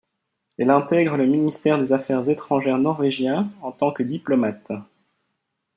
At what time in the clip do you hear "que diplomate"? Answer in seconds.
3.91-4.71